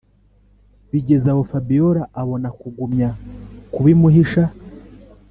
[0.91, 3.09] bigezaho fabiora abona kugumya
[3.73, 4.43] kubimuhisha